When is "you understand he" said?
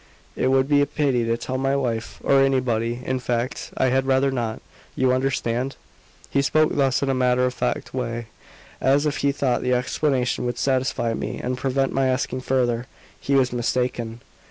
4.95-6.41